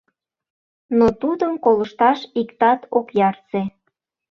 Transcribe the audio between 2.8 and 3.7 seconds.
ок ярсе.